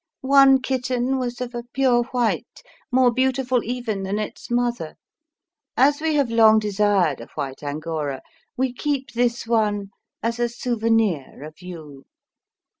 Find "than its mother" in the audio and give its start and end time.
4.01-4.95